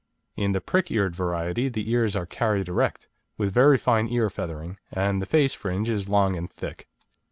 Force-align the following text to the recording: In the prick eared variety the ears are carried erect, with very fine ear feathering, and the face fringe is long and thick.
In 0.35 0.53
the 0.53 0.61
prick 0.61 0.89
eared 0.89 1.15
variety 1.15 1.69
the 1.69 1.91
ears 1.91 2.15
are 2.15 2.25
carried 2.25 2.67
erect, 2.67 3.07
with 3.37 3.53
very 3.53 3.77
fine 3.77 4.07
ear 4.09 4.31
feathering, 4.31 4.79
and 4.91 5.21
the 5.21 5.27
face 5.27 5.53
fringe 5.53 5.89
is 5.89 6.09
long 6.09 6.35
and 6.35 6.49
thick. 6.49 6.87